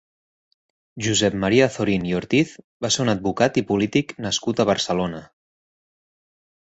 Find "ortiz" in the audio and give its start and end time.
2.21-2.55